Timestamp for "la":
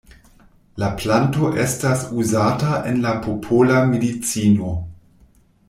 0.83-0.87, 3.05-3.13